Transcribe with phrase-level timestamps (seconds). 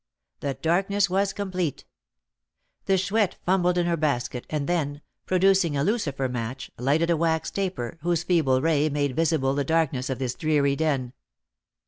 [0.39, 1.85] The darkness was complete.
[2.85, 7.51] The Chouette fumbled in her basket, and then, producing a lucifer match, lighted a wax
[7.51, 11.13] taper, whose feeble ray made visible the darkness of this dreary den.